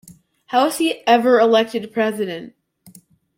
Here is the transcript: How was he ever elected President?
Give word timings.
How 0.47 0.65
was 0.65 0.79
he 0.79 1.03
ever 1.05 1.39
elected 1.39 1.93
President? 1.93 2.55